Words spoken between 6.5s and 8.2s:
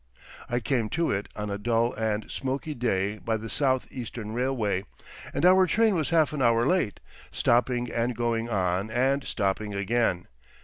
late, stopping and